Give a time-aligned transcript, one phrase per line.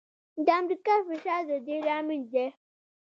[0.45, 2.45] د امریکا فشار د دې لامل دی.